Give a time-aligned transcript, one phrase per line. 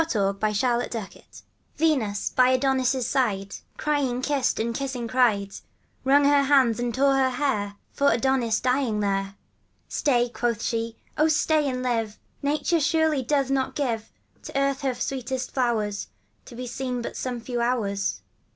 [0.01, 1.25] VENUS, BY ADONIS' SIDE
[1.77, 5.51] VENUS, by Adonis' side, Crying kissed, and kissing cried,
[6.03, 9.35] Wrung her hands and tore her hair, For Adonis dying there.
[9.65, 12.17] * Stay,' quoth she,' Oh, stay and live!
[12.41, 14.05] Nature, surely, doth not givo
[14.41, 16.07] To the earth her sweetest flowers,
[16.45, 18.23] To be seen but some few hours.'